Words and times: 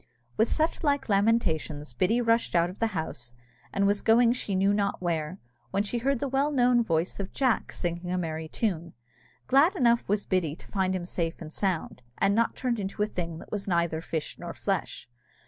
With 0.35 0.47
such 0.47 0.83
like 0.83 1.09
lamentations 1.09 1.93
Biddy 1.93 2.21
rushed 2.21 2.55
out 2.55 2.71
of 2.71 2.79
the 2.79 2.87
house, 2.97 3.35
and 3.71 3.85
was 3.85 4.01
going 4.01 4.33
she 4.33 4.55
knew 4.55 4.73
not 4.73 4.99
where, 4.99 5.37
when 5.69 5.83
she 5.83 5.99
heard 5.99 6.17
the 6.17 6.27
well 6.27 6.49
known 6.49 6.83
voice 6.83 7.19
of 7.19 7.31
Jack 7.31 7.71
singing 7.71 8.11
a 8.11 8.17
merry 8.17 8.47
tune. 8.47 8.93
Glad 9.45 9.75
enough 9.75 10.03
was 10.09 10.25
Biddy 10.25 10.55
to 10.55 10.67
find 10.71 10.95
him 10.95 11.05
safe 11.05 11.39
and 11.39 11.53
sound, 11.53 12.01
and 12.17 12.33
not 12.33 12.55
turned 12.55 12.79
into 12.79 13.03
a 13.03 13.05
thing 13.05 13.37
that 13.37 13.51
was 13.51 13.67
like 13.67 13.75
neither 13.75 14.01
fish 14.01 14.39
nor 14.39 14.55
flesh. 14.55 15.07